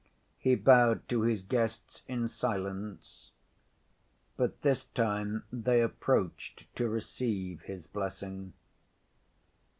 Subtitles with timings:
[0.39, 3.33] He bowed to his guests in silence.
[4.35, 8.53] But this time they approached to receive his blessing.